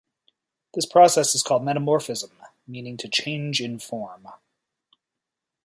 [0.73, 2.31] This process is called metamorphism;
[2.65, 4.27] meaning to "change in form".